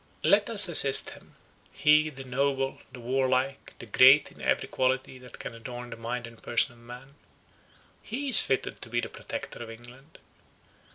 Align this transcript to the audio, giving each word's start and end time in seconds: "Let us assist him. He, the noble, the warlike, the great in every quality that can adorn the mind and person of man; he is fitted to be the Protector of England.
"Let 0.23 0.49
us 0.49 0.67
assist 0.67 1.11
him. 1.11 1.35
He, 1.71 2.09
the 2.09 2.23
noble, 2.23 2.79
the 2.91 2.99
warlike, 2.99 3.73
the 3.77 3.85
great 3.85 4.31
in 4.31 4.41
every 4.41 4.67
quality 4.67 5.19
that 5.19 5.37
can 5.37 5.53
adorn 5.53 5.91
the 5.91 5.95
mind 5.95 6.25
and 6.25 6.41
person 6.41 6.73
of 6.73 6.79
man; 6.79 7.13
he 8.01 8.27
is 8.29 8.39
fitted 8.39 8.81
to 8.81 8.89
be 8.89 8.99
the 8.99 9.09
Protector 9.09 9.59
of 9.61 9.69
England. 9.69 10.17